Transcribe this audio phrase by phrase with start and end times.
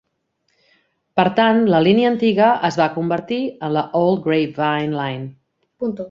[1.19, 5.29] Per tant, la línia antiga es va convertir en la Old Grapevine Line.